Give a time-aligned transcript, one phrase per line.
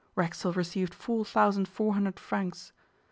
[0.15, 2.71] Racksole received four thousand four hundred francs.